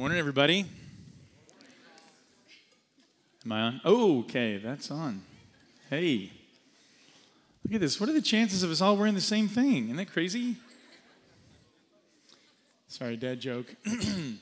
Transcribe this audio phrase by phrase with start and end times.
[0.00, 0.64] Morning, everybody.
[3.44, 3.80] Am I on?
[3.84, 5.20] Oh, okay, that's on.
[5.90, 6.32] Hey,
[7.62, 8.00] look at this.
[8.00, 9.84] What are the chances of us all wearing the same thing?
[9.84, 10.56] Isn't that crazy?
[12.88, 13.66] Sorry, dad joke.
[13.84, 14.38] hey,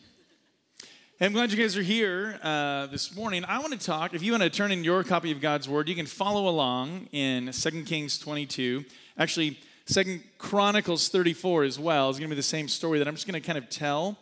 [1.23, 3.45] I'm glad you guys are here uh, this morning.
[3.45, 4.15] I want to talk.
[4.15, 7.09] If you want to turn in your copy of God's Word, you can follow along
[7.11, 8.85] in 2 Kings 22.
[9.19, 13.17] Actually, Second Chronicles 34 as well is going to be the same story that I'm
[13.17, 14.19] just going to kind of tell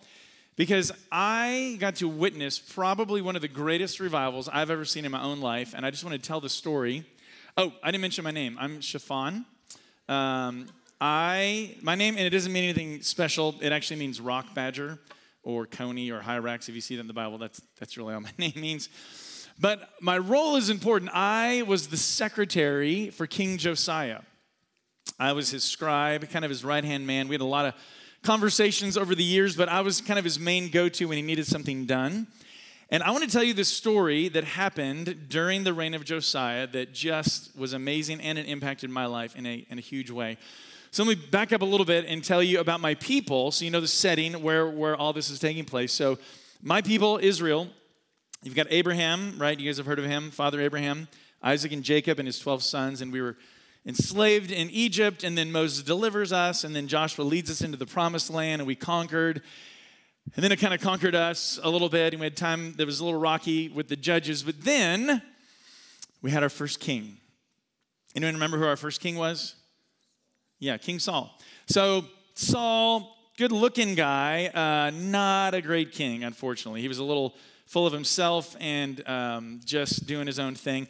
[0.57, 5.12] because I got to witness probably one of the greatest revivals I've ever seen in
[5.12, 7.04] my own life, and I just want to tell the story.
[7.57, 8.57] Oh, I didn't mention my name.
[8.58, 9.45] I'm Shaphan.
[10.08, 10.67] Um,
[11.00, 13.54] I my name, and it doesn't mean anything special.
[13.61, 14.98] It actually means rock badger,
[15.43, 16.68] or coney, or hyrax.
[16.68, 18.89] If you see that in the Bible, that's that's really all my name means.
[19.59, 21.11] But my role is important.
[21.14, 24.20] I was the secretary for King Josiah.
[25.18, 27.29] I was his scribe, kind of his right hand man.
[27.29, 27.75] We had a lot of
[28.26, 31.22] conversations over the years, but I was kind of his main go to when he
[31.22, 32.27] needed something done.
[32.91, 36.67] And I want to tell you this story that happened during the reign of Josiah
[36.69, 40.39] that just was amazing and it impacted my life in a, in a huge way.
[40.91, 43.64] So let me back up a little bit and tell you about my people so
[43.64, 45.92] you know the setting where, where all this is taking place.
[45.92, 46.19] So,
[46.62, 47.69] my people, Israel,
[48.42, 49.58] you've got Abraham, right?
[49.58, 51.06] You guys have heard of him, Father Abraham,
[51.42, 53.36] Isaac and Jacob and his 12 sons, and we were
[53.87, 57.87] enslaved in Egypt, and then Moses delivers us, and then Joshua leads us into the
[57.87, 59.42] promised land, and we conquered.
[60.34, 62.87] And then it kind of conquered us a little bit, and we had time that
[62.87, 64.42] was a little rocky with the judges.
[64.42, 65.23] But then
[66.20, 67.19] we had our first king.
[68.17, 69.55] Anyone remember who our first king was?
[70.59, 71.39] Yeah, King Saul.
[71.69, 76.81] So, Saul, good looking guy, uh, not a great king, unfortunately.
[76.81, 80.89] He was a little full of himself and um, just doing his own thing.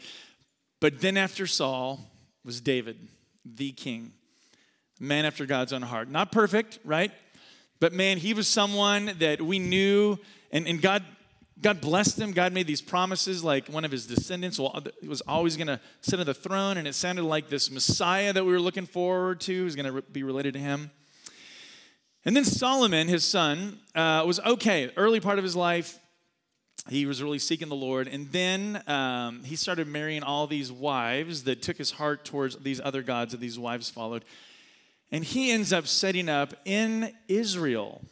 [0.80, 2.00] But then after Saul,
[2.46, 2.96] was David,
[3.44, 4.12] the king,
[5.00, 6.08] man after God's own heart.
[6.08, 7.10] Not perfect, right?
[7.80, 10.18] But man, he was someone that we knew,
[10.52, 11.02] and, and God,
[11.60, 12.30] God blessed him.
[12.30, 16.24] God made these promises like one of his descendants was always going to sit on
[16.24, 19.74] the throne, and it sounded like this Messiah that we were looking forward to was
[19.74, 20.92] going to be related to him.
[22.24, 24.90] And then Solomon, his son, uh, was okay.
[24.96, 25.98] Early part of his life,
[26.88, 28.08] he was really seeking the Lord.
[28.08, 32.80] And then um, he started marrying all these wives that took his heart towards these
[32.80, 34.24] other gods that these wives followed.
[35.10, 38.02] And he ends up setting up in Israel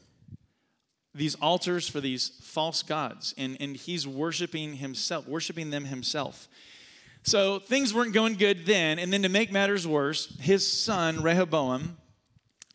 [1.14, 3.34] these altars for these false gods.
[3.38, 6.48] And, and he's worshiping himself, worshiping them himself.
[7.22, 8.98] So things weren't going good then.
[8.98, 11.96] And then to make matters worse, his son, Rehoboam,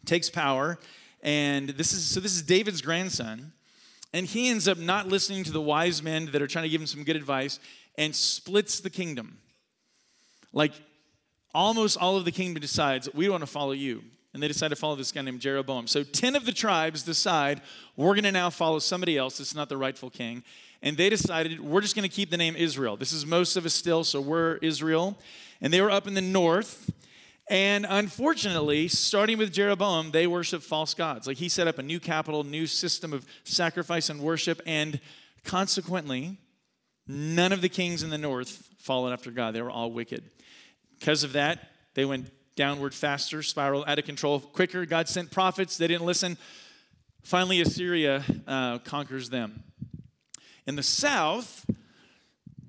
[0.06, 0.80] takes power.
[1.22, 3.52] And this is so this is David's grandson.
[4.14, 6.82] And he ends up not listening to the wise men that are trying to give
[6.82, 7.60] him some good advice
[7.98, 9.38] and splits the kingdom.
[10.52, 10.74] Like
[11.54, 14.04] almost all of the kingdom decides, we want to follow you.
[14.34, 15.88] And they decide to follow this guy named Jeroboam.
[15.88, 17.62] So 10 of the tribes decide,
[17.96, 20.44] we're going to now follow somebody else that's not the rightful king.
[20.82, 22.96] And they decided, we're just going to keep the name Israel.
[22.96, 25.18] This is most of us still, so we're Israel.
[25.62, 26.92] And they were up in the north.
[27.50, 31.26] And unfortunately, starting with Jeroboam, they worship false gods.
[31.26, 35.00] Like he set up a new capital, new system of sacrifice and worship, and
[35.44, 36.38] consequently,
[37.08, 39.56] none of the kings in the north followed after God.
[39.56, 40.30] They were all wicked.
[41.00, 44.86] Because of that, they went downward faster, spiraled out of control quicker.
[44.86, 46.38] God sent prophets, they didn't listen.
[47.24, 49.64] Finally, Assyria uh, conquers them.
[50.68, 51.66] In the south,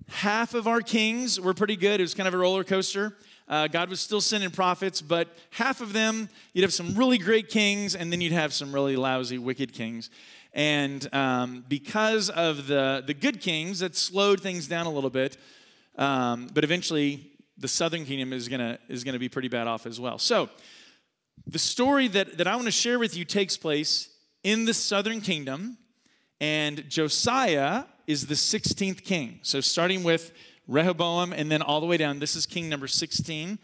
[0.08, 2.00] half of our kings were pretty good.
[2.00, 3.16] It was kind of a roller coaster.
[3.50, 7.48] Uh, God was still sending prophets, but half of them, you'd have some really great
[7.48, 10.08] kings, and then you'd have some really lousy, wicked kings.
[10.52, 15.36] And um, because of the, the good kings, that slowed things down a little bit.
[15.98, 19.84] Um, but eventually, the southern kingdom is going to is gonna be pretty bad off
[19.84, 20.18] as well.
[20.18, 20.48] So,
[21.44, 24.10] the story that, that I want to share with you takes place
[24.44, 25.76] in the southern kingdom,
[26.40, 29.40] and Josiah is the 16th king.
[29.42, 30.32] So, starting with
[30.70, 32.20] Rehoboam, and then all the way down.
[32.20, 33.58] This is king number 16.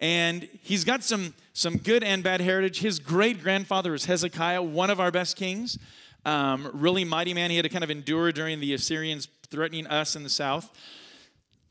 [0.00, 2.80] And he's got some, some good and bad heritage.
[2.80, 5.78] His great grandfather is Hezekiah, one of our best kings.
[6.24, 7.50] Um, really mighty man.
[7.50, 10.70] He had to kind of endure during the Assyrians threatening us in the south.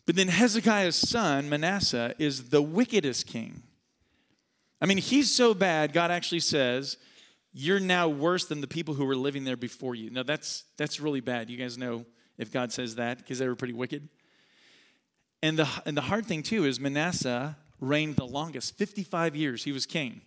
[0.05, 3.61] But then Hezekiah's son, Manasseh, is the wickedest king.
[4.81, 6.97] I mean, he's so bad, God actually says,
[7.53, 10.09] You're now worse than the people who were living there before you.
[10.09, 11.49] Now, that's, that's really bad.
[11.49, 12.05] You guys know
[12.39, 14.09] if God says that because they were pretty wicked.
[15.41, 19.71] And the, and the hard thing, too, is Manasseh reigned the longest 55 years he
[19.71, 20.21] was king.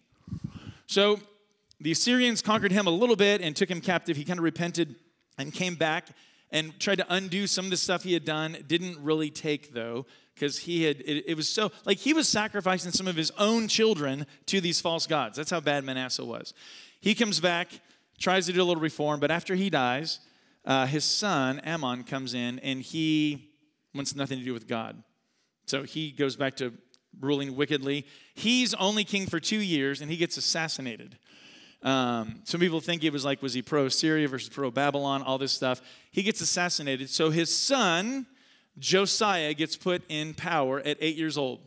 [0.87, 1.21] So
[1.81, 4.17] the Assyrians conquered him a little bit and took him captive.
[4.17, 4.97] He kind of repented
[5.37, 6.09] and came back
[6.51, 8.57] and tried to undo some of the stuff he had done.
[8.67, 12.91] Didn't really take, though, because he had, it, it was so, like he was sacrificing
[12.91, 15.37] some of his own children to these false gods.
[15.37, 16.55] That's how bad Manasseh was.
[17.01, 17.69] He comes back,
[18.19, 20.21] tries to do a little reform, but after he dies,
[20.65, 23.52] uh, his son, Amon, comes in and he
[23.95, 25.03] wants nothing to do with God.
[25.67, 26.73] So he goes back to
[27.21, 28.07] ruling wickedly.
[28.35, 31.19] He's only king for two years and he gets assassinated.
[31.83, 35.39] Um, some people think it was like, was he pro Syria versus pro Babylon, all
[35.39, 35.83] this stuff.
[36.13, 37.11] He gets assassinated.
[37.11, 38.27] So his son,
[38.79, 41.61] Josiah, gets put in power at eight years old.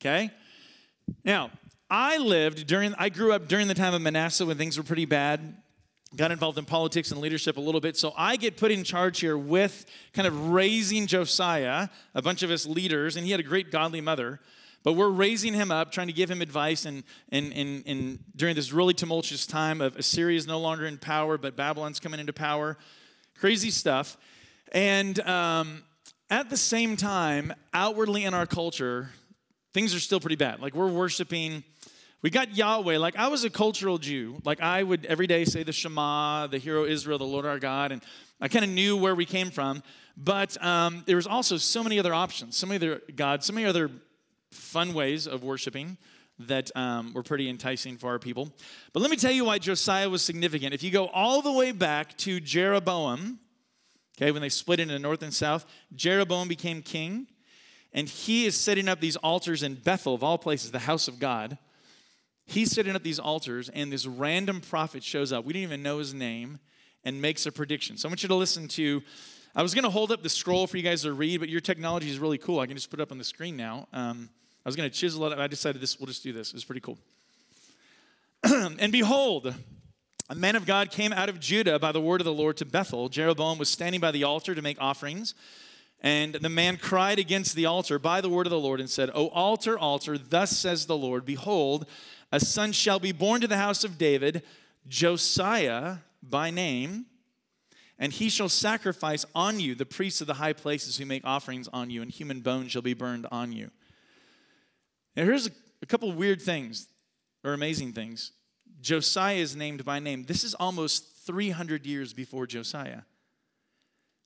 [0.00, 0.30] Okay?
[1.24, 1.50] Now,
[1.88, 5.06] I lived during, I grew up during the time of Manasseh when things were pretty
[5.06, 5.56] bad.
[6.16, 7.96] Got involved in politics and leadership a little bit.
[7.96, 12.50] So I get put in charge here with kind of raising Josiah, a bunch of
[12.50, 14.40] us leaders, and he had a great godly mother.
[14.82, 18.56] But we're raising him up, trying to give him advice, and, and, and, and during
[18.56, 22.32] this really tumultuous time of Assyria is no longer in power, but Babylon's coming into
[22.32, 22.76] power.
[23.38, 24.16] Crazy stuff.
[24.72, 25.82] And um,
[26.30, 29.10] at the same time, outwardly in our culture,
[29.74, 30.60] things are still pretty bad.
[30.60, 31.62] Like we're worshiping,
[32.22, 32.98] we got Yahweh.
[32.98, 34.40] Like I was a cultural Jew.
[34.44, 37.58] Like I would every day say the Shema, the Hear O Israel, the Lord our
[37.58, 38.02] God, and
[38.40, 39.82] I kind of knew where we came from.
[40.16, 43.66] But um, there was also so many other options, so many other gods, so many
[43.66, 43.90] other
[44.50, 45.96] fun ways of worshiping
[46.40, 48.50] that um, were pretty enticing for our people.
[48.92, 50.74] But let me tell you why Josiah was significant.
[50.74, 53.38] If you go all the way back to Jeroboam,
[54.16, 57.26] okay, when they split into north and south, Jeroboam became king,
[57.92, 61.18] and he is setting up these altars in Bethel, of all places, the house of
[61.18, 61.58] God.
[62.50, 65.44] He's sitting at these altars, and this random prophet shows up.
[65.44, 66.58] We didn't even know his name,
[67.04, 67.96] and makes a prediction.
[67.96, 69.02] So I want you to listen to.
[69.54, 71.60] I was going to hold up the scroll for you guys to read, but your
[71.60, 72.58] technology is really cool.
[72.58, 73.86] I can just put it up on the screen now.
[73.92, 74.28] Um,
[74.64, 75.38] I was going to chisel it.
[75.38, 76.00] I decided this.
[76.00, 76.52] We'll just do this.
[76.52, 76.98] It's pretty cool.
[78.42, 79.54] and behold,
[80.28, 82.64] a man of God came out of Judah by the word of the Lord to
[82.64, 83.08] Bethel.
[83.08, 85.34] Jeroboam was standing by the altar to make offerings.
[86.02, 89.10] And the man cried against the altar by the word of the Lord and said,
[89.14, 91.86] O altar, altar, thus says the Lord, Behold,
[92.32, 94.42] a son shall be born to the house of David,
[94.88, 97.06] Josiah by name,
[97.98, 101.68] and he shall sacrifice on you the priests of the high places who make offerings
[101.72, 103.70] on you, and human bones shall be burned on you.
[105.16, 105.50] Now, here's a,
[105.82, 106.88] a couple weird things
[107.44, 108.32] or amazing things.
[108.80, 110.24] Josiah is named by name.
[110.24, 113.02] This is almost 300 years before Josiah.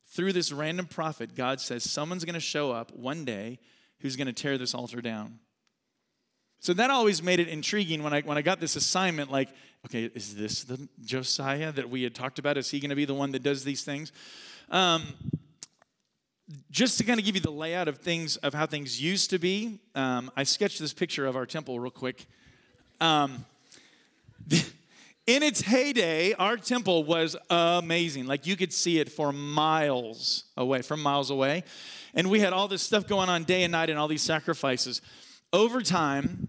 [0.06, 3.58] Through this random prophet, God says someone's going to show up one day
[4.00, 5.40] who's going to tear this altar down.
[6.64, 9.50] So that always made it intriguing when I, when I got this assignment like,
[9.84, 12.56] okay, is this the Josiah that we had talked about?
[12.56, 14.12] Is he going to be the one that does these things?
[14.70, 15.02] Um,
[16.70, 19.38] just to kind of give you the layout of things of how things used to
[19.38, 22.26] be um, i sketched this picture of our temple real quick
[23.00, 23.46] um,
[24.50, 30.82] in its heyday our temple was amazing like you could see it for miles away
[30.82, 31.64] from miles away
[32.12, 35.00] and we had all this stuff going on day and night and all these sacrifices
[35.50, 36.46] over time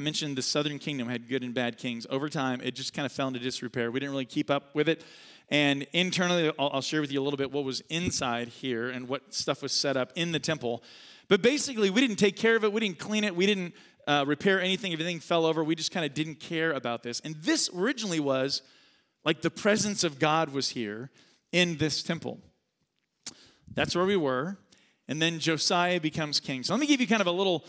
[0.00, 3.04] i mentioned the southern kingdom had good and bad kings over time it just kind
[3.06, 5.04] of fell into disrepair we didn't really keep up with it
[5.50, 9.08] and internally, I'll, I'll share with you a little bit what was inside here and
[9.08, 10.82] what stuff was set up in the temple.
[11.28, 13.74] But basically, we didn't take care of it, we didn't clean it, we didn't
[14.06, 14.92] uh, repair anything.
[14.92, 17.20] If anything fell over, we just kind of didn't care about this.
[17.20, 18.62] And this originally was
[19.24, 21.10] like the presence of God was here
[21.52, 22.40] in this temple.
[23.74, 24.56] That's where we were.
[25.08, 26.62] And then Josiah becomes king.
[26.62, 27.64] So let me give you kind of a little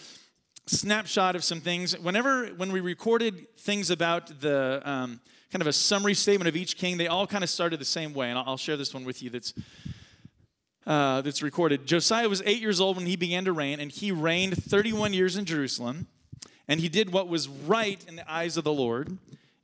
[0.68, 1.98] snapshot of some things.
[2.00, 5.20] Whenever, when we recorded things about the, um,
[5.52, 6.98] kind of a summary statement of each king.
[6.98, 9.30] They all kind of started the same way, and I'll share this one with you
[9.30, 9.54] that's,
[10.88, 11.86] uh, that's recorded.
[11.86, 15.36] Josiah was eight years old when he began to reign, and he reigned 31 years
[15.36, 16.08] in Jerusalem.
[16.68, 19.18] And he did what was right in the eyes of the Lord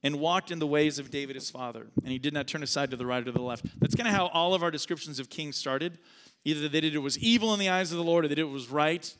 [0.03, 1.87] and walked in the ways of David his father.
[2.03, 3.65] And he did not turn aside to the right or to the left.
[3.79, 5.99] That's kind of how all of our descriptions of kings started.
[6.43, 8.43] Either they did it was evil in the eyes of the Lord or did it
[8.43, 9.13] was right.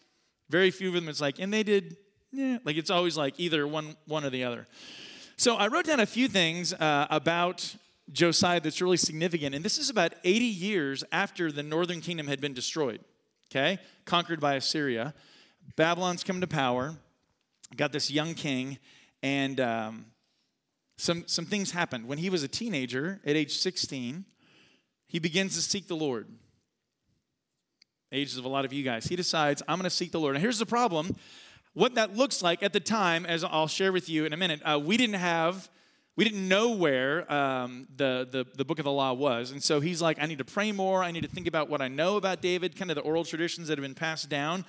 [0.50, 1.98] Very few of them, it's like, and they did,
[2.32, 2.58] yeah.
[2.64, 4.68] Like it's always like either one, one or the other.
[5.38, 7.76] So I wrote down a few things uh, about
[8.12, 9.54] Josiah that's really significant.
[9.54, 13.02] And this is about 80 years after the northern kingdom had been destroyed,
[13.52, 13.80] okay?
[14.06, 15.14] Conquered by Assyria.
[15.76, 16.96] Babylon's come to power,
[17.76, 18.78] got this young king,
[19.22, 20.06] and um,
[20.98, 22.08] some, some things happened.
[22.08, 24.26] When he was a teenager at age 16,
[25.08, 26.28] he begins to seek the Lord.
[28.12, 29.06] Ages of a lot of you guys.
[29.06, 30.36] He decides, I'm going to seek the Lord.
[30.36, 31.16] And here's the problem
[31.74, 34.62] what that looks like at the time, as I'll share with you in a minute,
[34.64, 35.70] uh, we didn't have,
[36.16, 39.52] we didn't know where um, the, the, the book of the law was.
[39.52, 41.04] And so he's like, I need to pray more.
[41.04, 43.68] I need to think about what I know about David, kind of the oral traditions
[43.68, 44.66] that have been passed down.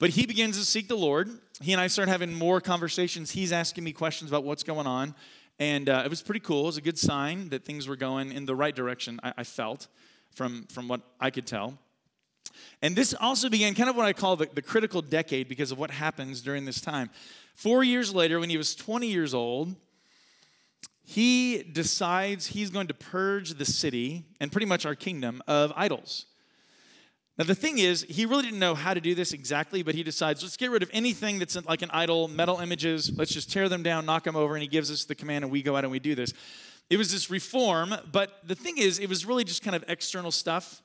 [0.00, 1.30] But he begins to seek the Lord.
[1.62, 3.30] He and I start having more conversations.
[3.30, 5.14] He's asking me questions about what's going on.
[5.60, 6.62] And uh, it was pretty cool.
[6.62, 9.44] It was a good sign that things were going in the right direction, I, I
[9.44, 9.86] felt,
[10.34, 11.78] from, from what I could tell.
[12.82, 15.78] And this also began kind of what I call the, the critical decade because of
[15.78, 17.10] what happens during this time.
[17.54, 19.74] Four years later, when he was 20 years old,
[21.04, 26.26] he decides he's going to purge the city and pretty much our kingdom of idols.
[27.36, 30.02] Now, the thing is, he really didn't know how to do this exactly, but he
[30.02, 33.68] decides, let's get rid of anything that's like an idol, metal images, let's just tear
[33.68, 35.84] them down, knock them over, and he gives us the command, and we go out
[35.84, 36.34] and we do this.
[36.90, 40.30] It was this reform, but the thing is, it was really just kind of external
[40.30, 40.82] stuff.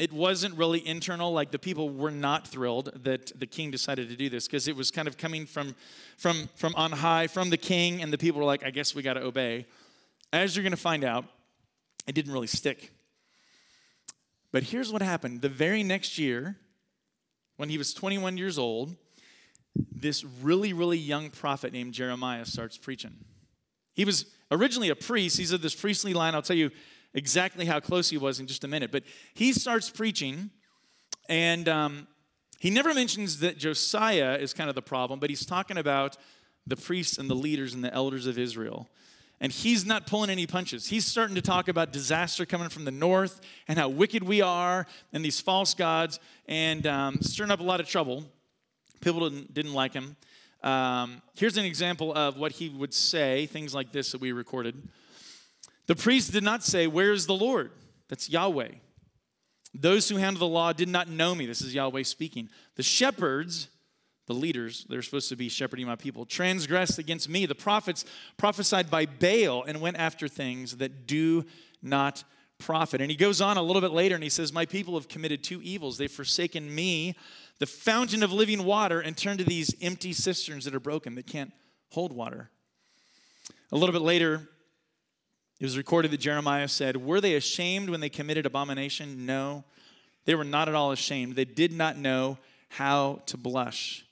[0.00, 4.16] It wasn't really internal, like the people were not thrilled that the king decided to
[4.16, 5.76] do this because it was kind of coming from,
[6.16, 9.02] from, from on high, from the king, and the people were like, I guess we
[9.02, 9.66] got to obey.
[10.32, 11.26] As you're going to find out,
[12.06, 12.92] it didn't really stick.
[14.52, 16.56] But here's what happened the very next year,
[17.58, 18.96] when he was 21 years old,
[19.92, 23.16] this really, really young prophet named Jeremiah starts preaching.
[23.92, 26.34] He was originally a priest, he's of this priestly line.
[26.34, 26.70] I'll tell you
[27.14, 28.92] exactly how close he was in just a minute.
[28.92, 30.50] But he starts preaching,
[31.28, 32.06] and um,
[32.58, 36.16] he never mentions that Josiah is kind of the problem, but he's talking about
[36.66, 38.88] the priests and the leaders and the elders of Israel.
[39.40, 40.88] And he's not pulling any punches.
[40.88, 44.86] He's starting to talk about disaster coming from the north and how wicked we are
[45.14, 48.24] and these false gods and um, stirring up a lot of trouble.
[49.00, 50.16] People didn't, didn't like him.
[50.62, 54.86] Um, here's an example of what he would say, things like this that we recorded.
[55.86, 57.72] The priest did not say, Where is the Lord?
[58.08, 58.72] That's Yahweh.
[59.72, 61.46] Those who handle the law did not know me.
[61.46, 62.48] This is Yahweh speaking.
[62.76, 63.68] The shepherds
[64.30, 67.46] the leaders, they're supposed to be shepherding my people, transgressed against me.
[67.46, 68.04] The prophets
[68.36, 71.44] prophesied by Baal and went after things that do
[71.82, 72.22] not
[72.56, 73.00] profit.
[73.00, 75.42] And he goes on a little bit later and he says, My people have committed
[75.42, 75.98] two evils.
[75.98, 77.16] They've forsaken me,
[77.58, 81.26] the fountain of living water, and turned to these empty cisterns that are broken, that
[81.26, 81.52] can't
[81.90, 82.50] hold water.
[83.72, 84.48] A little bit later,
[85.60, 89.26] it was recorded that Jeremiah said, Were they ashamed when they committed abomination?
[89.26, 89.64] No,
[90.24, 91.36] they were not at all ashamed.
[91.36, 92.38] They did not know
[92.70, 94.06] how to blush.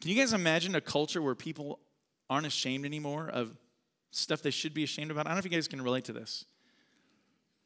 [0.00, 1.80] Can you guys imagine a culture where people
[2.30, 3.56] aren't ashamed anymore of
[4.12, 5.26] stuff they should be ashamed about?
[5.26, 6.44] I don't know if you guys can relate to this.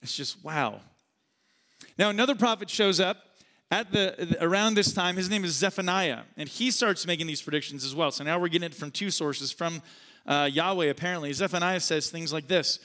[0.01, 0.81] It's just wow.
[1.99, 3.19] Now another prophet shows up
[3.71, 5.17] at the around this time.
[5.17, 8.11] His name is Zephaniah, and he starts making these predictions as well.
[8.11, 9.83] So now we're getting it from two sources from
[10.27, 10.87] uh, Yahweh.
[10.87, 12.79] Apparently, Zephaniah says things like this.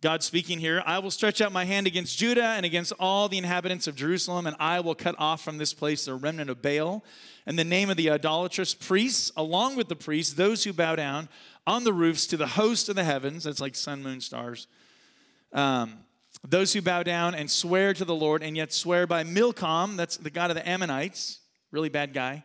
[0.00, 3.36] God speaking here, I will stretch out my hand against Judah and against all the
[3.36, 7.04] inhabitants of Jerusalem, and I will cut off from this place the remnant of Baal
[7.46, 11.28] and the name of the idolatrous priests, along with the priests, those who bow down
[11.66, 13.42] on the roofs to the host of the heavens.
[13.42, 14.68] That's like sun, moon, stars.
[15.52, 15.94] Um,
[16.46, 20.16] those who bow down and swear to the Lord, and yet swear by Milcom, that's
[20.16, 21.40] the god of the Ammonites,
[21.72, 22.44] really bad guy.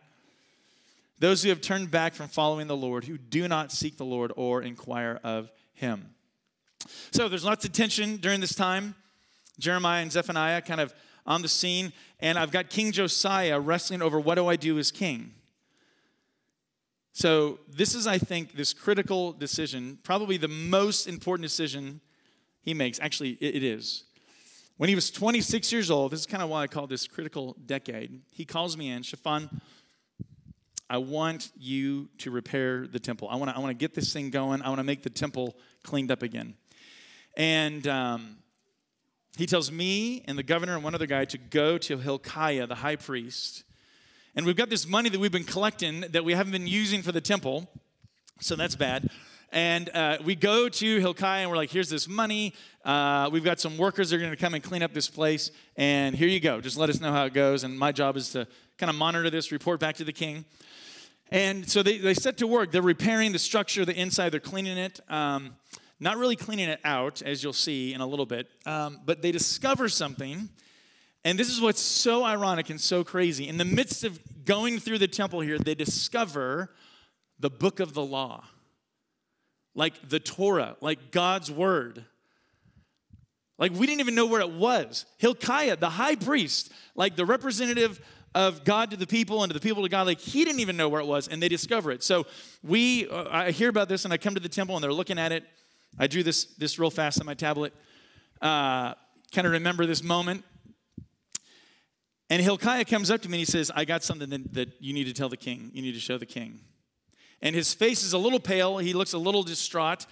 [1.18, 4.32] Those who have turned back from following the Lord, who do not seek the Lord
[4.36, 6.14] or inquire of him.
[7.12, 8.94] So there's lots of tension during this time.
[9.58, 10.92] Jeremiah and Zephaniah kind of
[11.26, 14.90] on the scene, and I've got King Josiah wrestling over what do I do as
[14.90, 15.32] king.
[17.16, 22.00] So, this is, I think, this critical decision, probably the most important decision
[22.60, 22.98] he makes.
[22.98, 24.02] Actually, it is.
[24.78, 27.56] When he was 26 years old, this is kind of why I call this critical
[27.64, 28.20] decade.
[28.32, 29.48] He calls me in, Shaphan,
[30.88, 33.28] I want you to repair the temple.
[33.30, 34.62] I want to I want to get this thing going.
[34.62, 36.54] I want to make the temple cleaned up again.
[37.36, 38.36] And um,
[39.36, 42.76] he tells me and the governor and one other guy to go to Hilkiah, the
[42.76, 43.64] high priest.
[44.36, 47.12] And we've got this money that we've been collecting that we haven't been using for
[47.12, 47.68] the temple.
[48.40, 49.08] So that's bad.
[49.52, 52.54] And uh, we go to Hilkiah and we're like, here's this money.
[52.84, 55.52] Uh, we've got some workers that are going to come and clean up this place.
[55.76, 56.60] And here you go.
[56.60, 57.62] Just let us know how it goes.
[57.62, 60.44] And my job is to kind of monitor this, report back to the king.
[61.30, 62.70] And so they, they set to work.
[62.70, 65.00] They're repairing the structure, the inside, they're cleaning it.
[65.08, 65.56] Um,
[66.00, 69.32] not really cleaning it out, as you'll see in a little bit, um, but they
[69.32, 70.48] discover something.
[71.24, 73.48] And this is what's so ironic and so crazy.
[73.48, 76.74] In the midst of going through the temple here, they discover
[77.38, 78.44] the book of the law,
[79.74, 82.04] like the Torah, like God's word.
[83.56, 85.06] Like we didn't even know where it was.
[85.18, 88.00] Hilkiah, the high priest, like the representative
[88.34, 90.76] of God to the people and to the people to God, like he didn't even
[90.76, 92.02] know where it was, and they discover it.
[92.02, 92.26] So
[92.62, 95.18] we, uh, I hear about this, and I come to the temple, and they're looking
[95.18, 95.44] at it.
[95.98, 97.72] I drew this this real fast on my tablet.
[98.42, 98.94] Uh,
[99.32, 100.44] kind of remember this moment.
[102.30, 104.92] And Hilkiah comes up to me and he says, I got something that, that you
[104.92, 105.70] need to tell the king.
[105.74, 106.60] You need to show the king.
[107.42, 108.78] And his face is a little pale.
[108.78, 110.06] He looks a little distraught,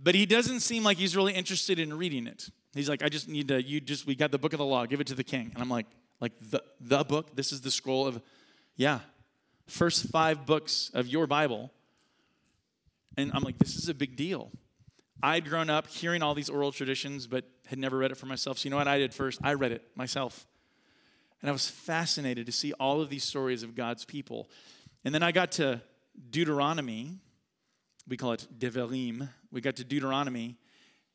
[0.00, 2.50] but he doesn't seem like he's really interested in reading it.
[2.74, 4.84] He's like, I just need to, you just, we got the book of the law,
[4.84, 5.50] give it to the king.
[5.54, 5.86] And I'm like,
[6.20, 7.36] like the, the book?
[7.36, 8.20] This is the scroll of,
[8.76, 9.00] yeah,
[9.66, 11.70] first five books of your Bible.
[13.16, 14.50] And I'm like, this is a big deal.
[15.22, 18.58] I'd grown up hearing all these oral traditions, but had never read it for myself.
[18.58, 19.40] So, you know what I did first?
[19.42, 20.46] I read it myself.
[21.40, 24.50] And I was fascinated to see all of these stories of God's people.
[25.04, 25.80] And then I got to
[26.30, 27.18] Deuteronomy,
[28.08, 29.28] we call it Devarim.
[29.50, 30.56] We got to Deuteronomy,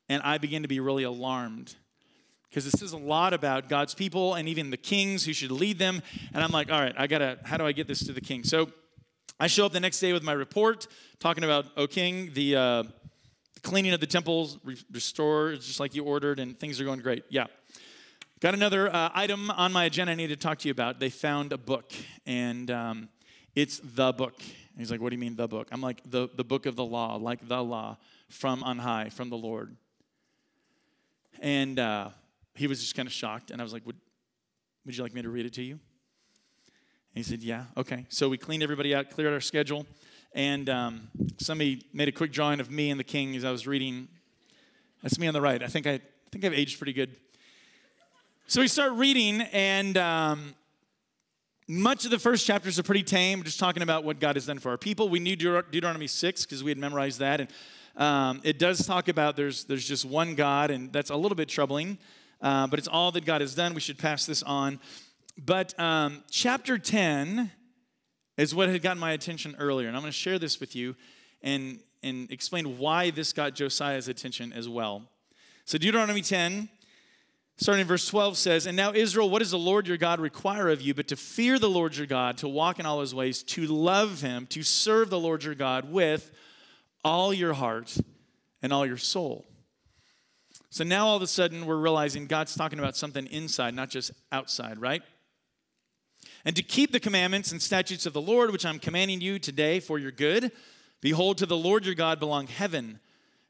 [0.08, 1.76] and I began to be really alarmed
[2.52, 5.78] because this says a lot about God's people and even the kings who should lead
[5.78, 6.02] them.
[6.34, 8.44] And I'm like, all right, I gotta, how do I get this to the king?
[8.44, 8.70] So
[9.40, 10.86] I show up the next day with my report
[11.18, 12.82] talking about, O king, the, uh,
[13.54, 17.00] the cleaning of the temples, re- restore just like you ordered, and things are going
[17.00, 17.24] great.
[17.30, 17.46] Yeah.
[18.40, 21.00] Got another uh, item on my agenda I need to talk to you about.
[21.00, 21.90] They found a book,
[22.26, 23.08] and um,
[23.54, 24.34] it's the book.
[24.76, 25.68] He's like, What do you mean, the book?
[25.72, 27.96] I'm like, The, the book of the law, like the law
[28.28, 29.74] from on high, from the Lord.
[31.40, 32.10] And uh,
[32.54, 33.50] he was just kind of shocked.
[33.50, 33.96] And I was like, would,
[34.84, 35.78] would you like me to read it to you?
[37.14, 38.06] And he said, Yeah, okay.
[38.08, 39.86] So we cleaned everybody out, cleared our schedule.
[40.34, 43.66] And um, somebody made a quick drawing of me and the king as I was
[43.66, 44.08] reading.
[45.02, 45.62] That's me on the right.
[45.62, 47.16] I think, I, I think I've aged pretty good.
[48.46, 50.54] So we start reading, and um,
[51.68, 54.58] much of the first chapters are pretty tame, just talking about what God has done
[54.58, 55.08] for our people.
[55.08, 57.40] We knew Deut- Deuteronomy 6 because we had memorized that.
[57.40, 57.50] And
[57.96, 61.48] um, it does talk about there's, there's just one God, and that's a little bit
[61.48, 61.98] troubling,
[62.42, 63.72] uh, but it's all that God has done.
[63.72, 64.80] We should pass this on.
[65.38, 67.50] But um, chapter 10
[68.36, 70.96] is what had gotten my attention earlier, and I'm going to share this with you
[71.42, 75.02] and, and explain why this got Josiah's attention as well.
[75.64, 76.68] So, Deuteronomy 10,
[77.56, 80.68] starting in verse 12, says, And now, Israel, what does the Lord your God require
[80.68, 83.42] of you but to fear the Lord your God, to walk in all his ways,
[83.44, 86.30] to love him, to serve the Lord your God with
[87.04, 87.96] all your heart
[88.60, 89.46] and all your soul?
[90.72, 94.10] So now all of a sudden we're realizing God's talking about something inside, not just
[94.32, 95.02] outside, right?
[96.46, 99.80] And to keep the commandments and statutes of the Lord, which I'm commanding you today
[99.80, 100.50] for your good,
[101.02, 103.00] behold, to the Lord your God belong heaven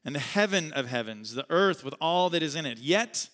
[0.03, 2.79] and the heaven of heavens, the earth with all that is in it.
[2.79, 3.29] Yet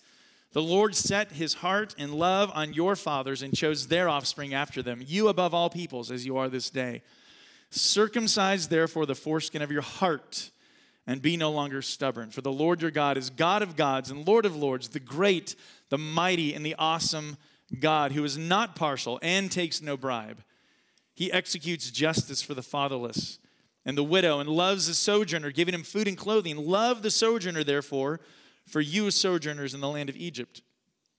[0.52, 4.84] the Lord set his heart and love on your fathers and chose their offspring after
[4.84, 7.02] them, you above all peoples, as you are this day.
[7.70, 10.52] Circumcise therefore the foreskin of your heart
[11.10, 12.30] and be no longer stubborn.
[12.30, 15.56] For the Lord your God is God of gods and Lord of lords, the great,
[15.88, 17.36] the mighty, and the awesome
[17.80, 20.44] God, who is not partial and takes no bribe.
[21.12, 23.40] He executes justice for the fatherless
[23.84, 26.56] and the widow and loves the sojourner, giving him food and clothing.
[26.56, 28.20] Love the sojourner, therefore,
[28.68, 30.62] for you sojourners in the land of Egypt.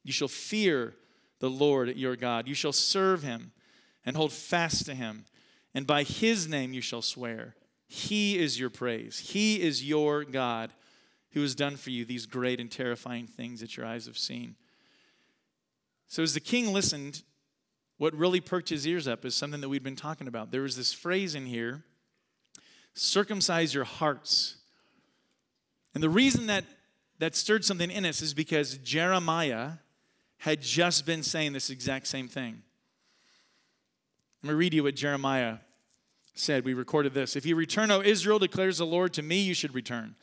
[0.05, 0.93] You shall fear
[1.39, 2.47] the Lord your God.
[2.47, 3.51] You shall serve him
[4.05, 5.25] and hold fast to him,
[5.73, 7.55] and by his name you shall swear.
[7.93, 9.19] He is your praise.
[9.19, 10.71] He is your God
[11.31, 14.55] who has done for you these great and terrifying things that your eyes have seen.
[16.07, 17.23] So, as the king listened,
[17.97, 20.51] what really perked his ears up is something that we'd been talking about.
[20.51, 21.83] There was this phrase in here
[22.93, 24.55] circumcise your hearts.
[25.93, 26.63] And the reason that
[27.19, 29.71] that stirred something in us is because Jeremiah
[30.37, 32.61] had just been saying this exact same thing.
[34.43, 35.57] Let me read you what Jeremiah
[36.33, 36.65] said.
[36.65, 37.35] We recorded this.
[37.35, 40.15] If you return, O Israel, declares the Lord, to me you should return.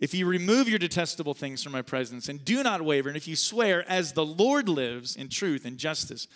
[0.00, 3.26] If you remove your detestable things from my presence and do not waver, and if
[3.26, 6.28] you swear, as the Lord lives in truth and justice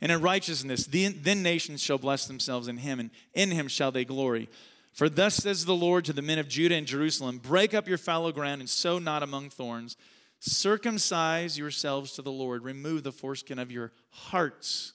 [0.00, 4.04] and in righteousness, then, nations shall bless themselves in him, and in him shall they
[4.04, 4.48] glory.
[4.92, 7.98] For thus says the Lord to the men of Judah and Jerusalem Break up your
[7.98, 9.96] fallow ground and sow not among thorns.
[10.40, 14.92] Circumcise yourselves to the Lord, remove the foreskin of your hearts.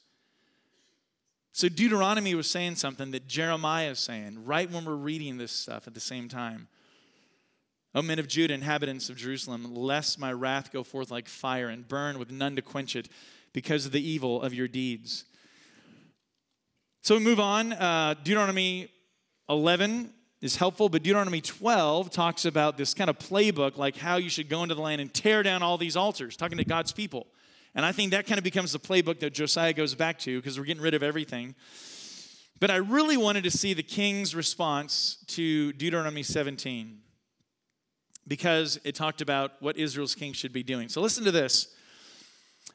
[1.54, 5.86] So Deuteronomy was saying something that Jeremiah is saying right when we're reading this stuff
[5.88, 6.68] at the same time.
[7.94, 11.86] O men of Judah, inhabitants of Jerusalem, lest my wrath go forth like fire and
[11.86, 13.10] burn with none to quench it
[13.52, 15.26] because of the evil of your deeds.
[17.02, 17.74] So we move on.
[17.74, 18.88] Uh, Deuteronomy
[19.50, 24.30] 11 is helpful, but Deuteronomy 12 talks about this kind of playbook, like how you
[24.30, 27.28] should go into the land and tear down all these altars, talking to God's people.
[27.74, 30.60] And I think that kind of becomes the playbook that Josiah goes back to because
[30.60, 31.56] we're getting rid of everything.
[32.60, 37.00] But I really wanted to see the king's response to Deuteronomy 17
[38.28, 40.90] because it talked about what Israel's king should be doing.
[40.90, 41.74] So listen to this.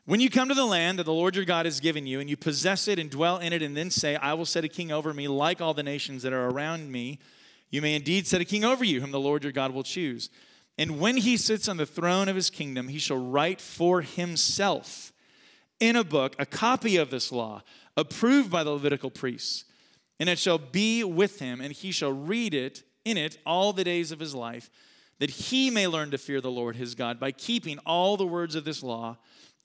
[0.04, 2.30] When you come to the land that the Lord your God has given you, and
[2.30, 4.92] you possess it and dwell in it, and then say, I will set a king
[4.92, 7.18] over me like all the nations that are around me,
[7.70, 10.30] you may indeed set a king over you, whom the Lord your God will choose.
[10.78, 15.12] And when he sits on the throne of his kingdom, he shall write for himself
[15.80, 17.62] in a book a copy of this law,
[17.96, 19.64] approved by the Levitical priests.
[20.18, 23.84] And it shall be with him, and he shall read it in it all the
[23.84, 24.70] days of his life,
[25.18, 28.54] that he may learn to fear the Lord his God by keeping all the words
[28.54, 29.16] of this law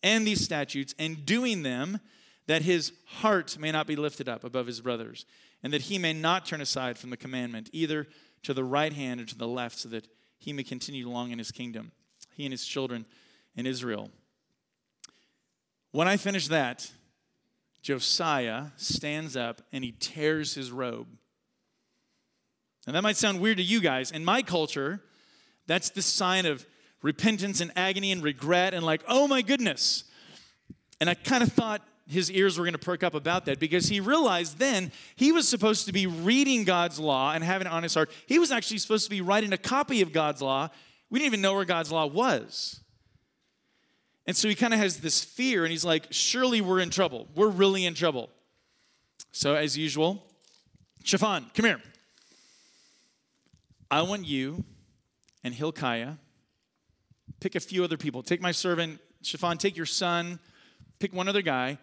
[0.03, 1.99] and these statutes and doing them,
[2.47, 5.25] that his heart may not be lifted up above his brothers,
[5.63, 8.07] and that he may not turn aside from the commandment, either
[8.43, 10.07] to the right hand or to the left, so that
[10.41, 11.91] he may continue long in his kingdom,
[12.33, 13.05] he and his children
[13.55, 14.09] in Israel.
[15.91, 16.89] When I finish that,
[17.83, 21.07] Josiah stands up and he tears his robe.
[22.87, 24.09] And that might sound weird to you guys.
[24.09, 25.01] In my culture,
[25.67, 26.65] that's the sign of
[27.03, 30.05] repentance and agony and regret and like, oh my goodness.
[30.99, 33.87] And I kind of thought his ears were going to perk up about that because
[33.87, 37.83] he realized then he was supposed to be reading God's law and having it on
[37.83, 38.11] his heart.
[38.25, 40.69] He was actually supposed to be writing a copy of God's law.
[41.09, 42.81] We didn't even know where God's law was.
[44.27, 47.27] And so he kind of has this fear and he's like, surely we're in trouble.
[47.35, 48.29] We're really in trouble.
[49.31, 50.23] So, as usual,
[51.03, 51.81] Shaphan, come here.
[53.89, 54.63] I want you
[55.43, 56.13] and Hilkiah,
[57.39, 58.23] pick a few other people.
[58.23, 60.39] Take my servant, Shaphan, take your son,
[60.99, 61.77] pick one other guy.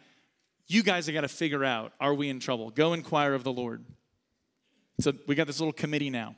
[0.68, 2.70] You guys have got to figure out are we in trouble?
[2.70, 3.84] Go inquire of the Lord.
[5.00, 6.36] So we got this little committee now.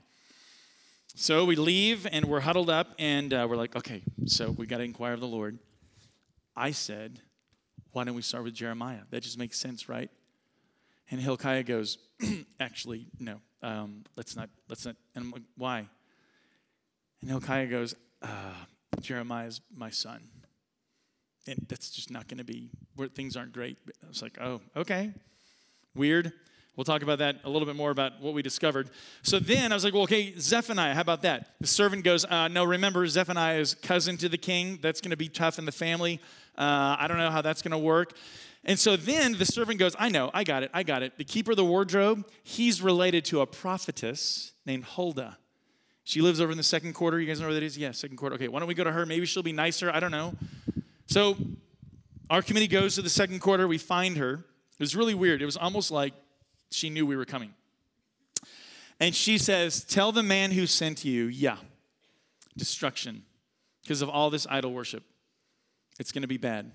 [1.16, 4.79] So we leave and we're huddled up and uh, we're like, okay, so we got
[4.79, 5.59] to inquire of the Lord.
[6.57, 7.21] I said,
[7.90, 9.01] why don't we start with Jeremiah?
[9.11, 10.11] That just makes sense, right?
[11.11, 11.99] And Hilkiah goes,
[12.61, 14.95] actually, no, um, let's not, let's not.
[15.16, 15.88] And I'm like, why?
[17.21, 18.55] And Hilkiah goes, uh,
[19.01, 20.23] Jeremiah's my son.
[21.46, 23.79] And that's just not going to be where things aren't great.
[24.05, 25.12] I was like, oh, okay.
[25.94, 26.33] Weird.
[26.76, 28.90] We'll talk about that a little bit more about what we discovered.
[29.22, 31.55] So then I was like, well, okay, Zephaniah, how about that?
[31.61, 34.79] The servant goes, uh, no, remember, Zephaniah is cousin to the king.
[34.81, 36.20] That's going to be tough in the family.
[36.57, 38.14] Uh, I don't know how that's going to work.
[38.64, 41.16] And so then the servant goes, I know, I got it, I got it.
[41.16, 45.38] The keeper of the wardrobe, he's related to a prophetess named Huldah.
[46.05, 47.20] She lives over in the second quarter.
[47.20, 47.79] You guys know where that is?
[47.79, 48.35] Yeah, second quarter.
[48.37, 49.07] Okay, why don't we go to her?
[49.07, 49.90] Maybe she'll be nicer.
[49.92, 50.35] I don't know.
[51.11, 51.37] So
[52.31, 53.66] our committee goes to the second quarter.
[53.66, 54.35] We find her.
[54.35, 55.42] It was really weird.
[55.42, 56.14] It was almost like
[56.70, 57.53] she knew we were coming.
[59.01, 61.57] And she says, Tell the man who sent you, yeah,
[62.57, 63.25] destruction
[63.83, 65.03] because of all this idol worship.
[65.99, 66.70] It's going to be bad.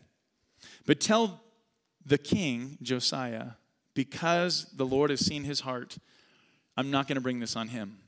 [0.85, 1.41] But tell
[2.05, 3.51] the king, Josiah,
[3.93, 5.97] because the Lord has seen his heart,
[6.75, 7.99] I'm not going to bring this on him.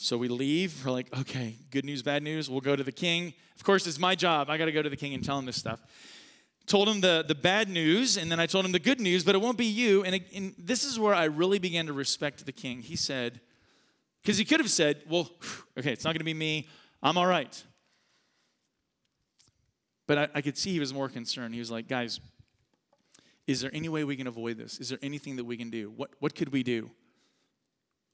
[0.00, 0.86] So we leave.
[0.86, 2.48] We're like, okay, good news, bad news.
[2.48, 3.34] We'll go to the king.
[3.56, 4.48] Of course, it's my job.
[4.48, 5.80] I got to go to the king and tell him this stuff.
[6.66, 9.34] Told him the, the bad news, and then I told him the good news, but
[9.34, 10.04] it won't be you.
[10.04, 12.80] And, and this is where I really began to respect the king.
[12.80, 13.40] He said,
[14.22, 15.30] because he could have said, well,
[15.78, 16.68] okay, it's not going to be me.
[17.02, 17.60] I'm all right.
[20.06, 21.54] But I, I could see he was more concerned.
[21.54, 22.20] He was like, guys,
[23.48, 24.78] is there any way we can avoid this?
[24.78, 25.90] Is there anything that we can do?
[25.90, 26.88] What, what could we do?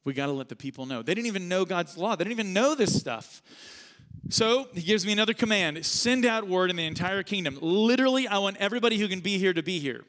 [0.04, 1.02] We got to let the people know.
[1.02, 3.42] They didn't even know God's law, they didn't even know this stuff.
[4.30, 7.58] So he gives me another command send out word in the entire kingdom.
[7.60, 10.04] Literally, I want everybody who can be here to be here.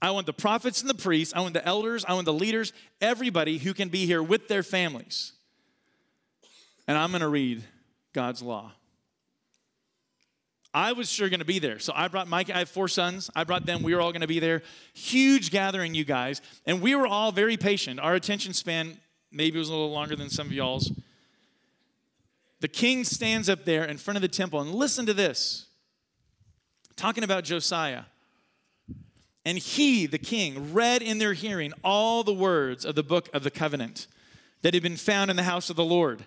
[0.00, 2.72] I want the prophets and the priests, I want the elders, I want the leaders,
[3.00, 5.32] everybody who can be here with their families.
[6.88, 7.62] And I'm going to read
[8.12, 8.72] God's law.
[10.74, 11.78] I was sure going to be there.
[11.78, 13.30] So I brought Mike, I have four sons.
[13.36, 13.82] I brought them.
[13.82, 14.62] We were all going to be there.
[14.94, 16.40] Huge gathering, you guys.
[16.64, 18.00] And we were all very patient.
[18.00, 18.98] Our attention span
[19.30, 20.92] maybe was a little longer than some of y'all's.
[22.60, 25.66] The king stands up there in front of the temple, and listen to this
[26.96, 28.04] talking about Josiah.
[29.44, 33.42] And he, the king, read in their hearing all the words of the book of
[33.42, 34.06] the covenant
[34.62, 36.24] that had been found in the house of the Lord.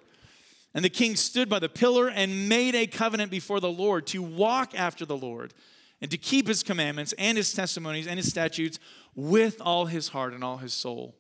[0.76, 4.22] And the king stood by the pillar and made a covenant before the Lord to
[4.22, 5.54] walk after the Lord
[6.02, 8.78] and to keep his commandments and his testimonies and his statutes
[9.16, 11.16] with all his heart and all his soul.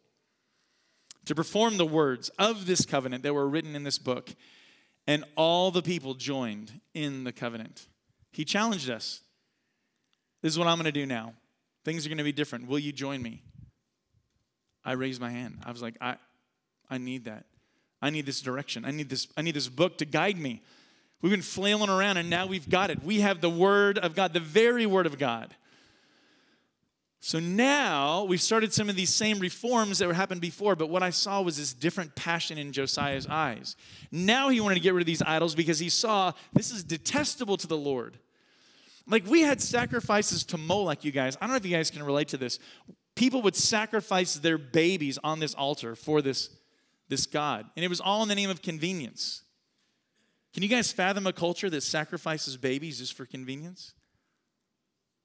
[1.25, 4.35] To perform the words of this covenant that were written in this book.
[5.07, 7.87] And all the people joined in the covenant.
[8.33, 9.21] He challenged us.
[10.41, 11.33] This is what I'm going to do now.
[11.85, 12.67] Things are going to be different.
[12.67, 13.41] Will you join me?
[14.83, 15.59] I raised my hand.
[15.65, 16.17] I was like, I,
[16.89, 17.45] I need that.
[18.05, 18.85] I need this direction.
[18.85, 20.61] I need this, I need this book to guide me.
[21.23, 23.03] We've been flailing around and now we've got it.
[23.03, 25.55] We have the Word of God, the very Word of God.
[27.19, 31.09] So now we've started some of these same reforms that happened before, but what I
[31.09, 33.75] saw was this different passion in Josiah's eyes.
[34.11, 37.57] Now he wanted to get rid of these idols because he saw this is detestable
[37.57, 38.19] to the Lord.
[39.07, 41.37] Like we had sacrifices to Molech, you guys.
[41.41, 42.59] I don't know if you guys can relate to this.
[43.15, 46.54] People would sacrifice their babies on this altar for this
[47.07, 47.65] this God.
[47.75, 49.43] And it was all in the name of convenience.
[50.53, 53.93] Can you guys fathom a culture that sacrifices babies just for convenience?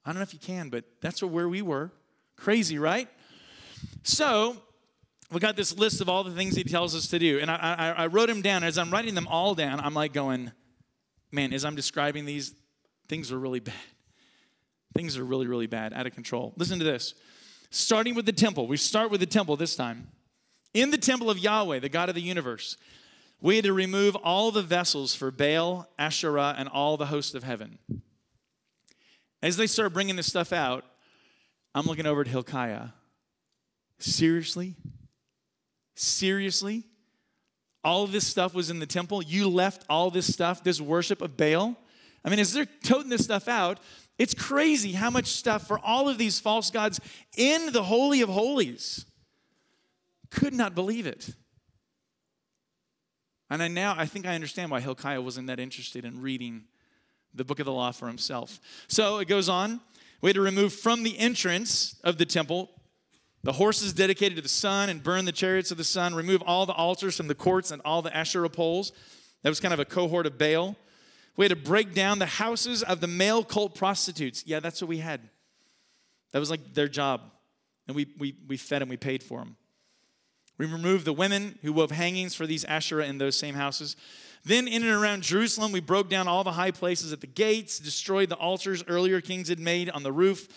[0.05, 1.93] I don't know if you can, but that's where we were.
[2.37, 3.09] Crazy, right?
[4.03, 4.57] So,
[5.31, 7.39] we got this list of all the things he tells us to do.
[7.39, 8.65] And I, I, I wrote them down.
[8.65, 10.51] As I'm writing them all down, I'm like going,
[11.31, 12.55] man, as I'm describing these,
[13.09, 13.75] things are really bad.
[14.97, 16.53] Things are really, really bad, out of control.
[16.57, 17.15] Listen to this.
[17.71, 18.67] Starting with the temple.
[18.67, 20.09] We start with the temple this time.
[20.73, 22.77] In the temple of Yahweh, the God of the universe,
[23.41, 27.43] we had to remove all the vessels for Baal, Asherah, and all the hosts of
[27.43, 27.79] heaven.
[29.43, 30.85] As they start bringing this stuff out,
[31.75, 32.89] I'm looking over at Hilkiah.
[33.99, 34.77] Seriously?
[35.95, 36.85] Seriously?
[37.83, 39.23] All of this stuff was in the temple.
[39.23, 41.77] You left all this stuff, this worship of Baal.
[42.25, 43.81] I mean, as they're toting this stuff out,
[44.19, 47.01] it's crazy how much stuff for all of these false gods
[47.39, 49.07] in the Holy of Holies.
[50.31, 51.31] Could not believe it.
[53.51, 56.65] And I now I think I understand why Hilkiah wasn't that interested in reading
[57.35, 58.61] the book of the law for himself.
[58.89, 59.81] So it goes on.
[60.21, 62.71] We had to remove from the entrance of the temple
[63.43, 66.67] the horses dedicated to the sun and burn the chariots of the sun, remove all
[66.67, 68.93] the altars from the courts and all the Asherah poles.
[69.43, 70.77] That was kind of a cohort of Baal.
[71.37, 74.45] We had to break down the houses of the male cult prostitutes.
[74.47, 75.23] Yeah, that's what we had.
[76.33, 77.23] That was like their job.
[77.87, 79.57] And we, we, we fed them, we paid for them.
[80.61, 83.97] We removed the women who wove hangings for these Asherah in those same houses.
[84.45, 87.79] Then, in and around Jerusalem, we broke down all the high places at the gates,
[87.79, 90.49] destroyed the altars earlier kings had made on the roof.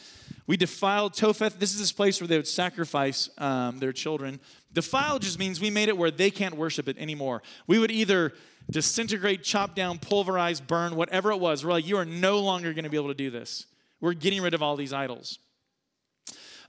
[0.46, 1.58] We defiled Topheth.
[1.58, 4.42] This is this place where they would sacrifice um, their children.
[4.74, 7.42] Defile just means we made it where they can't worship it anymore.
[7.66, 8.34] We would either
[8.70, 11.64] disintegrate, chop down, pulverize, burn, whatever it was.
[11.64, 13.68] We're like, you are no longer going to be able to do this.
[14.02, 15.40] We're getting rid of all these idols.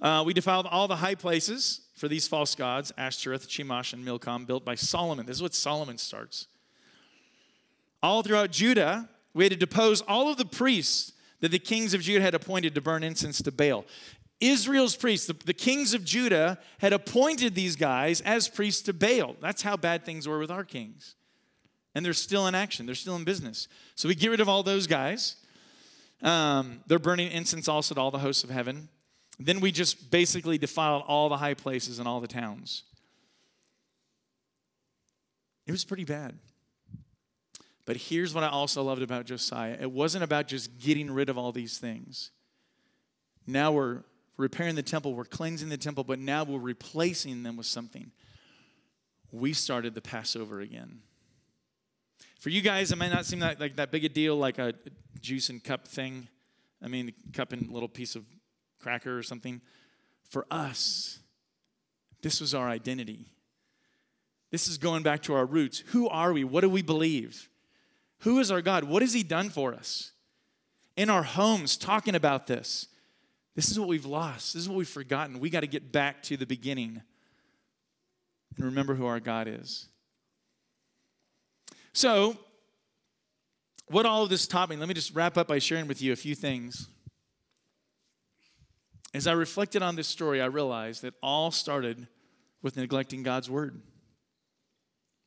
[0.00, 4.44] Uh, we defiled all the high places for these false gods, Ashtoreth, Chemosh, and Milcom,
[4.44, 5.24] built by Solomon.
[5.24, 6.48] This is what Solomon starts.
[8.02, 12.02] All throughout Judah, we had to depose all of the priests that the kings of
[12.02, 13.86] Judah had appointed to burn incense to Baal.
[14.38, 19.34] Israel's priests, the, the, kings of Judah, had appointed these guys as priests to Baal.
[19.40, 21.14] That's how bad things were with our kings.
[21.94, 23.66] And they're still in action, they're still in business.
[23.94, 25.36] So we get rid of all those guys.
[26.20, 28.90] Um, they're burning incense also to all the hosts of heaven.
[29.38, 32.84] Then we just basically defiled all the high places and all the towns.
[35.66, 36.38] It was pretty bad.
[37.86, 41.36] But here's what I also loved about Josiah it wasn't about just getting rid of
[41.36, 42.30] all these things.
[43.46, 44.04] Now we're
[44.36, 48.10] repairing the temple, we're cleansing the temple, but now we're replacing them with something.
[49.30, 51.00] We started the Passover again.
[52.40, 54.74] For you guys, it might not seem like, that big a deal, like a
[55.20, 56.28] juice and cup thing.
[56.82, 58.24] I mean, cup and little piece of
[58.84, 59.62] cracker or something.
[60.28, 61.18] For us,
[62.22, 63.26] this was our identity.
[64.50, 65.82] This is going back to our roots.
[65.88, 66.44] Who are we?
[66.44, 67.48] What do we believe?
[68.20, 68.84] Who is our God?
[68.84, 70.12] What has He done for us?
[70.96, 72.86] In our homes, talking about this.
[73.56, 74.54] This is what we've lost.
[74.54, 75.40] This is what we've forgotten.
[75.40, 77.02] We got to get back to the beginning
[78.56, 79.88] and remember who our God is.
[81.92, 82.36] So,
[83.88, 86.12] what all of this taught me, let me just wrap up by sharing with you
[86.12, 86.88] a few things.
[89.14, 92.08] As I reflected on this story, I realized that all started
[92.62, 93.80] with neglecting God's word.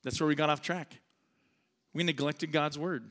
[0.04, 1.00] That's where we got off track.
[1.94, 3.10] We neglected God's word.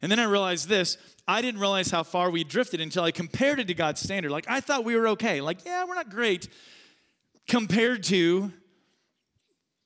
[0.00, 3.58] And then I realized this I didn't realize how far we drifted until I compared
[3.58, 4.30] it to God's standard.
[4.30, 5.40] Like, I thought we were okay.
[5.40, 6.48] Like, yeah, we're not great
[7.48, 8.52] compared to,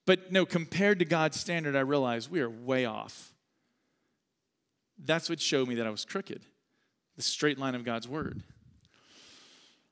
[0.05, 3.33] but no, compared to God's standard, I realized we are way off.
[5.03, 6.43] That's what showed me that I was crooked
[7.17, 8.43] the straight line of God's word.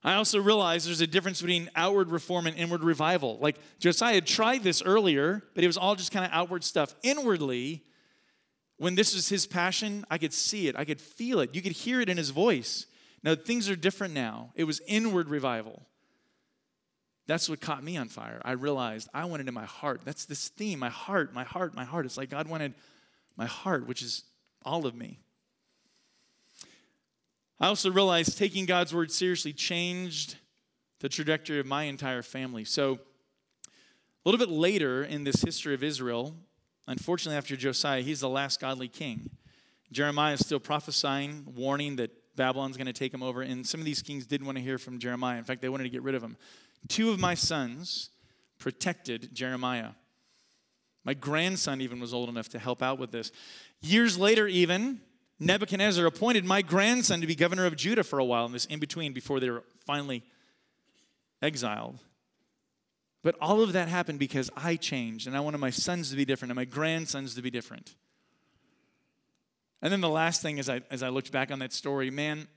[0.04, 3.38] I also realized there's a difference between outward reform and inward revival.
[3.40, 6.94] Like Josiah had tried this earlier, but it was all just kind of outward stuff.
[7.02, 7.82] Inwardly,
[8.76, 11.72] when this was his passion, I could see it, I could feel it, you could
[11.72, 12.86] hear it in his voice.
[13.22, 14.52] Now, things are different now.
[14.54, 15.86] It was inward revival.
[17.26, 18.42] That's what caught me on fire.
[18.44, 20.02] I realized I wanted in my heart.
[20.04, 22.04] That's this theme my heart, my heart, my heart.
[22.04, 22.74] It's like God wanted
[23.36, 24.24] my heart, which is
[24.62, 25.20] all of me.
[27.64, 30.36] I also realized taking God's word seriously changed
[31.00, 32.62] the trajectory of my entire family.
[32.62, 32.98] So,
[33.72, 36.36] a little bit later in this history of Israel,
[36.86, 39.30] unfortunately, after Josiah, he's the last godly king.
[39.90, 43.40] Jeremiah is still prophesying, warning that Babylon's going to take him over.
[43.40, 45.38] And some of these kings didn't want to hear from Jeremiah.
[45.38, 46.36] In fact, they wanted to get rid of him.
[46.88, 48.10] Two of my sons
[48.58, 49.92] protected Jeremiah.
[51.02, 53.32] My grandson even was old enough to help out with this.
[53.80, 55.00] Years later, even,
[55.40, 58.78] Nebuchadnezzar appointed my grandson to be governor of Judah for a while in this in
[58.78, 60.22] between before they were finally
[61.42, 61.98] exiled.
[63.22, 66.24] But all of that happened because I changed and I wanted my sons to be
[66.24, 67.94] different and my grandsons to be different.
[69.82, 72.48] And then the last thing as I, as I looked back on that story, man,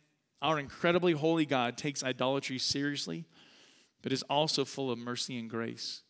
[0.42, 3.26] our incredibly holy God takes idolatry seriously,
[4.02, 6.04] but is also full of mercy and grace.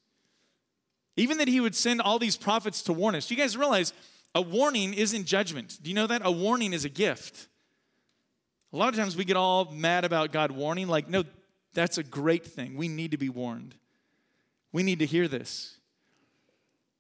[1.16, 3.28] Even that he would send all these prophets to warn us.
[3.28, 3.94] Do you guys realize
[4.36, 5.78] a warning isn't judgment.
[5.82, 6.22] Do you know that?
[6.24, 7.48] A warning is a gift.
[8.74, 11.24] A lot of times we get all mad about God warning, like, no,
[11.74, 12.76] that's a great thing.
[12.76, 13.76] We need to be warned.
[14.72, 15.78] We need to hear this.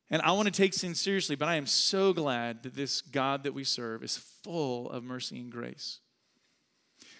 [0.09, 3.43] And I want to take sin seriously, but I am so glad that this God
[3.43, 5.99] that we serve is full of mercy and grace.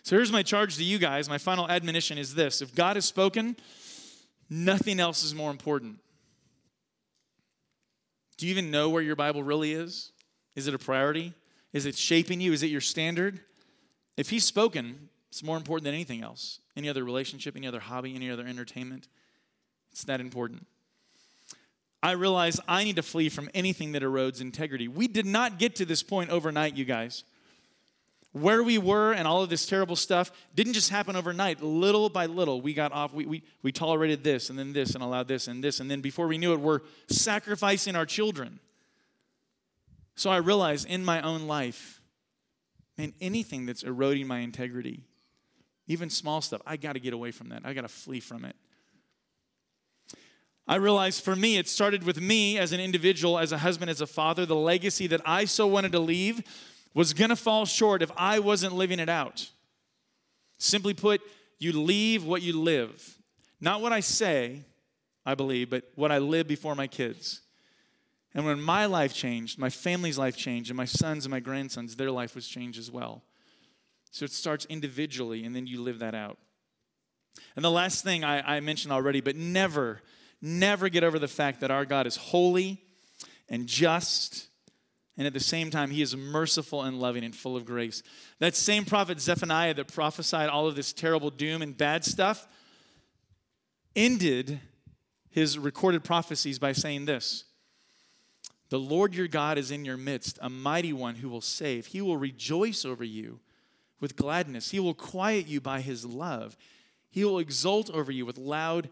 [0.03, 1.27] So here's my charge to you guys.
[1.27, 3.57] My final admonition is this if God has spoken,
[4.49, 5.99] nothing else is more important.
[8.37, 10.11] Do you even know where your Bible really is?
[10.55, 11.33] Is it a priority?
[11.73, 12.53] Is it shaping you?
[12.53, 13.39] Is it your standard?
[14.15, 16.59] If He's spoken, it's more important than anything else.
[16.75, 19.07] Any other relationship, any other hobby, any other entertainment.
[19.91, 20.65] It's that important.
[22.03, 24.87] I realize I need to flee from anything that erodes integrity.
[24.87, 27.23] We did not get to this point overnight, you guys.
[28.41, 31.61] Where we were and all of this terrible stuff didn't just happen overnight.
[31.61, 33.13] Little by little, we got off.
[33.13, 35.79] We, we, we tolerated this and then this and allowed this and this.
[35.79, 38.59] And then before we knew it, we're sacrificing our children.
[40.15, 42.01] So I realize in my own life,
[42.97, 45.03] man, anything that's eroding my integrity,
[45.87, 47.61] even small stuff, I got to get away from that.
[47.65, 48.55] I got to flee from it.
[50.67, 54.01] I realized for me, it started with me as an individual, as a husband, as
[54.01, 54.45] a father.
[54.45, 56.43] The legacy that I so wanted to leave
[56.93, 59.49] was going to fall short if I wasn't living it out.
[60.57, 61.21] Simply put,
[61.59, 63.17] you leave what you live.
[63.59, 64.61] Not what I say,
[65.25, 67.41] I believe, but what I live before my kids.
[68.33, 71.95] And when my life changed, my family's life changed, and my sons and my grandsons,
[71.95, 73.23] their life was changed as well.
[74.11, 76.37] So it starts individually, and then you live that out.
[77.55, 80.01] And the last thing I, I mentioned already, but never,
[80.41, 82.83] never get over the fact that our God is holy
[83.49, 84.47] and just
[85.17, 88.03] and at the same time, he is merciful and loving and full of grace.
[88.39, 92.47] That same prophet Zephaniah that prophesied all of this terrible doom and bad stuff
[93.95, 94.59] ended
[95.31, 97.45] his recorded prophecies by saying this
[98.69, 101.87] The Lord your God is in your midst, a mighty one who will save.
[101.87, 103.39] He will rejoice over you
[103.99, 106.55] with gladness, he will quiet you by his love,
[107.09, 108.89] he will exult over you with loud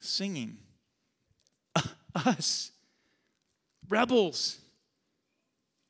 [0.00, 0.58] singing.
[2.16, 2.72] Us,
[3.88, 4.58] rebels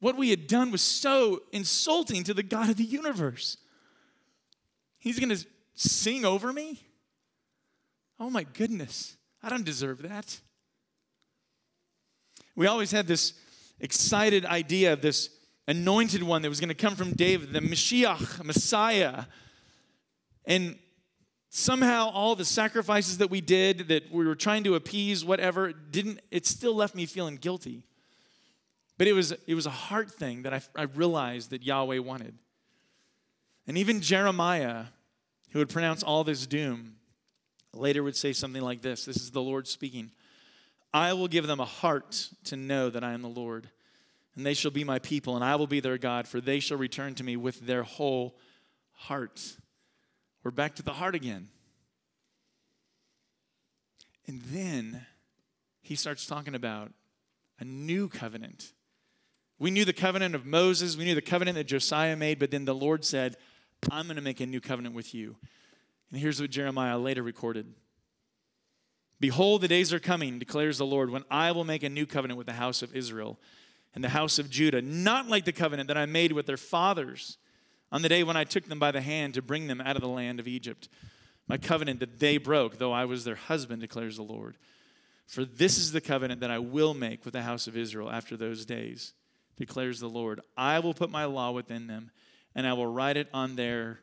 [0.00, 3.56] what we had done was so insulting to the God of the universe.
[4.98, 6.80] He's going to sing over me?
[8.20, 10.40] Oh my goodness, I don't deserve that.
[12.56, 13.34] We always had this
[13.78, 15.30] excited idea of this
[15.68, 19.24] anointed one that was going to come from David, the Mashiach, Messiah.
[20.44, 20.76] And
[21.50, 26.20] somehow all the sacrifices that we did, that we were trying to appease, whatever, didn't,
[26.32, 27.84] it still left me feeling guilty.
[28.98, 32.34] But it was, it was a heart thing that I, I realized that Yahweh wanted.
[33.68, 34.86] And even Jeremiah,
[35.50, 36.96] who would pronounce all this doom,
[37.72, 40.10] later would say something like this This is the Lord speaking.
[40.92, 43.68] I will give them a heart to know that I am the Lord,
[44.34, 46.78] and they shall be my people, and I will be their God, for they shall
[46.78, 48.36] return to me with their whole
[48.92, 49.56] heart.
[50.42, 51.48] We're back to the heart again.
[54.26, 55.06] And then
[55.82, 56.90] he starts talking about
[57.60, 58.72] a new covenant
[59.58, 62.64] we knew the covenant of Moses, we knew the covenant that Josiah made, but then
[62.64, 63.36] the Lord said,
[63.90, 65.36] I'm going to make a new covenant with you.
[66.10, 67.66] And here's what Jeremiah later recorded
[69.20, 72.38] Behold, the days are coming, declares the Lord, when I will make a new covenant
[72.38, 73.38] with the house of Israel
[73.94, 77.36] and the house of Judah, not like the covenant that I made with their fathers
[77.90, 80.02] on the day when I took them by the hand to bring them out of
[80.02, 80.88] the land of Egypt.
[81.48, 84.56] My covenant that they broke, though I was their husband, declares the Lord.
[85.26, 88.36] For this is the covenant that I will make with the house of Israel after
[88.36, 89.14] those days
[89.58, 90.40] declares the Lord.
[90.56, 92.10] I will put my law within them,
[92.54, 94.00] and I will write it on their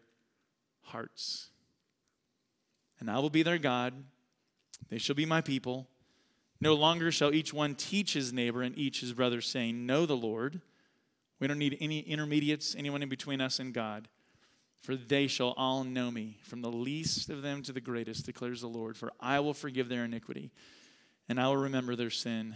[0.82, 1.50] hearts.
[3.00, 3.94] And I will be their God.
[4.90, 5.88] They shall be my people.
[6.62, 10.16] No longer shall each one teach his neighbor and each his brother, saying, Know the
[10.16, 10.62] Lord.
[11.40, 14.08] We don't need any intermediates, anyone in between us and God.
[14.82, 18.62] For they shall all know me, from the least of them to the greatest, declares
[18.62, 18.96] the Lord.
[18.96, 20.52] For I will forgive their iniquity,
[21.28, 22.56] and I will remember their sin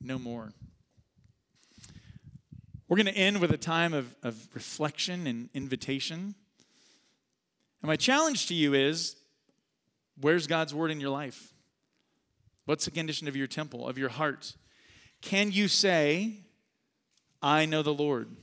[0.00, 0.52] no more.
[2.90, 6.34] We're going to end with a time of, of reflection and invitation.
[7.82, 9.14] And my challenge to you is
[10.20, 11.52] where's God's word in your life?
[12.64, 14.56] What's the condition of your temple, of your heart?
[15.22, 16.40] Can you say,
[17.40, 18.34] I know the Lord?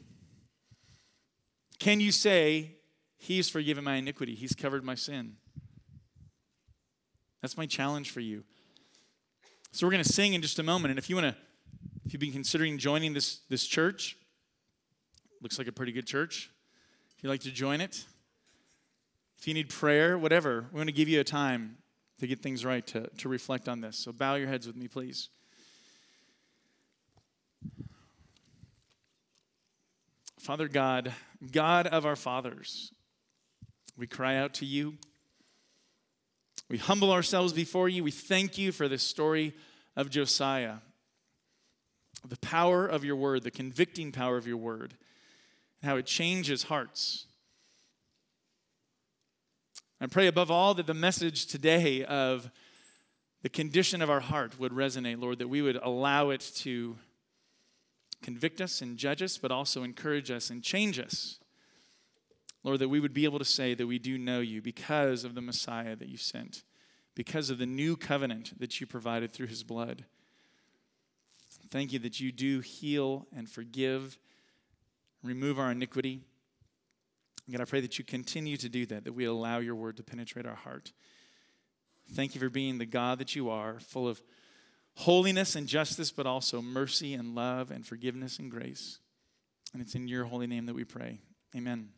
[1.77, 2.71] Can you say,
[3.17, 5.33] He's forgiven my iniquity, He's covered my sin?
[7.41, 8.45] That's my challenge for you.
[9.73, 10.91] So we're going to sing in just a moment.
[10.91, 11.41] And if you want to,
[12.05, 14.15] if you've been considering joining this, this church,
[15.47, 16.49] Looks like a pretty good church.
[17.15, 18.03] If you'd like to join it,
[19.39, 21.77] if you need prayer, whatever, we're going to give you a time
[22.19, 23.95] to get things right, to, to reflect on this.
[23.95, 25.29] So bow your heads with me, please.
[30.37, 31.13] Father God,
[31.49, 32.91] God of our fathers,
[33.97, 34.95] we cry out to you.
[36.69, 38.03] We humble ourselves before you.
[38.03, 39.53] We thank you for this story
[39.95, 40.79] of Josiah,
[42.27, 44.95] the power of your word, the convicting power of your word
[45.87, 47.27] how it changes hearts.
[50.01, 52.51] I pray above all that the message today of
[53.41, 56.97] the condition of our heart would resonate, Lord, that we would allow it to
[58.21, 61.39] convict us and judge us, but also encourage us and change us.
[62.63, 65.35] Lord, that we would be able to say that we do know you because of
[65.35, 66.63] the Messiah that you sent,
[67.15, 70.03] because of the new covenant that you provided through his blood.
[71.69, 74.17] Thank you that you do heal and forgive,
[75.27, 76.21] remove our iniquity.
[77.49, 80.03] God, I pray that you continue to do that, that we allow your word to
[80.03, 80.91] penetrate our heart.
[82.13, 84.21] Thank you for being the God that you are, full of
[84.95, 88.99] holiness and justice, but also mercy and love and forgiveness and grace.
[89.73, 91.19] And it's in your holy name that we pray.
[91.55, 91.89] Amen.